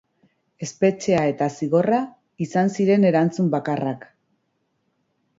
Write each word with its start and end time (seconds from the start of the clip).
Espetxea 0.67 1.19
eta 1.33 1.49
zigorra 1.59 1.99
izan 2.45 2.73
ziren 2.77 3.05
erantzun 3.09 3.51
bakarrak. 3.57 4.09